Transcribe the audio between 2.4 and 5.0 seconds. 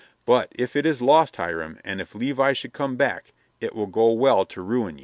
should come back, it will go well to ruin ye."